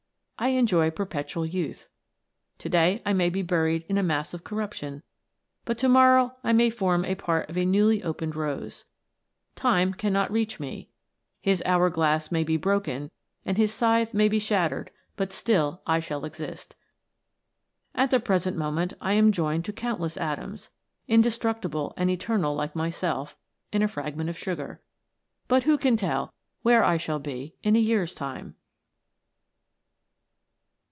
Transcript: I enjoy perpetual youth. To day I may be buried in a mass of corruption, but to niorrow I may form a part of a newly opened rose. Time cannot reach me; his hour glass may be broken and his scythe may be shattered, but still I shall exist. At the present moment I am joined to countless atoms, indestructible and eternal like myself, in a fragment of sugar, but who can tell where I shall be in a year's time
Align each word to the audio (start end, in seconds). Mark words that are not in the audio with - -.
I 0.43 0.47
enjoy 0.47 0.89
perpetual 0.89 1.45
youth. 1.45 1.91
To 2.57 2.67
day 2.67 3.03
I 3.05 3.13
may 3.13 3.29
be 3.29 3.43
buried 3.43 3.85
in 3.87 3.99
a 3.99 4.01
mass 4.01 4.33
of 4.33 4.43
corruption, 4.43 5.03
but 5.65 5.77
to 5.77 5.87
niorrow 5.87 6.33
I 6.43 6.51
may 6.51 6.71
form 6.71 7.05
a 7.05 7.13
part 7.13 7.47
of 7.47 7.59
a 7.59 7.63
newly 7.63 8.01
opened 8.01 8.35
rose. 8.35 8.85
Time 9.55 9.93
cannot 9.93 10.31
reach 10.31 10.59
me; 10.59 10.89
his 11.41 11.61
hour 11.63 11.91
glass 11.91 12.31
may 12.31 12.43
be 12.43 12.57
broken 12.57 13.11
and 13.45 13.55
his 13.55 13.71
scythe 13.71 14.15
may 14.15 14.27
be 14.27 14.39
shattered, 14.39 14.89
but 15.15 15.31
still 15.31 15.83
I 15.85 15.99
shall 15.99 16.25
exist. 16.25 16.73
At 17.93 18.09
the 18.09 18.19
present 18.19 18.57
moment 18.57 18.93
I 18.99 19.13
am 19.13 19.31
joined 19.31 19.63
to 19.65 19.73
countless 19.73 20.17
atoms, 20.17 20.71
indestructible 21.07 21.93
and 21.97 22.09
eternal 22.09 22.55
like 22.55 22.75
myself, 22.75 23.37
in 23.71 23.83
a 23.83 23.87
fragment 23.87 24.27
of 24.27 24.39
sugar, 24.39 24.81
but 25.47 25.65
who 25.65 25.77
can 25.77 25.95
tell 25.95 26.33
where 26.63 26.83
I 26.83 26.97
shall 26.97 27.19
be 27.19 27.53
in 27.63 27.75
a 27.75 27.79
year's 27.79 28.15
time 28.15 28.55